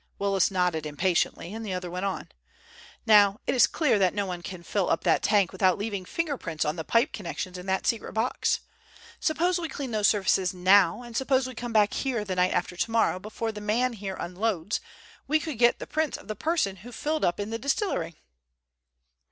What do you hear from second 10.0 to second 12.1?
surfaces now, and suppose we come back